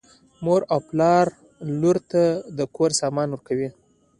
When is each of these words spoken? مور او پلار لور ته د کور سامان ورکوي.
مور 0.43 0.61
او 0.73 0.79
پلار 0.87 1.25
لور 1.81 1.97
ته 2.11 2.21
د 2.57 2.59
کور 2.75 2.89
سامان 3.01 3.27
ورکوي. 3.31 3.69